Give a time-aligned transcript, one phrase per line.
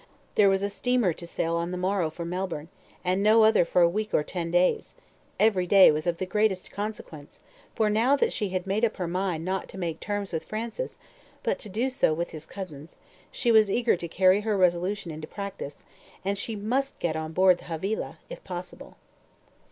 [0.33, 2.69] There was a steamer to sail on the morrow for Melbourne,
[3.03, 4.95] and no other for a week or ten days;
[5.39, 7.39] every day was of the greatest consequence,
[7.75, 10.97] for now that she had made up her mind not to make terms with Francis,
[11.43, 12.97] but to do so with his cousins,
[13.31, 15.83] she was eager to carry her resolution into practice,
[16.25, 18.97] and she must get on board the Havilah, if possible.